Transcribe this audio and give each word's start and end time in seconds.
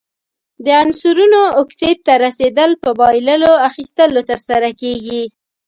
د 0.65 0.67
عنصرونو 0.81 1.41
اوکتیت 1.59 1.97
ته 2.07 2.13
رسیدل 2.25 2.71
په 2.83 2.89
بایللو، 2.99 3.53
اخیستلو 3.69 4.21
ترسره 4.29 4.69
کیږي. 4.81 5.21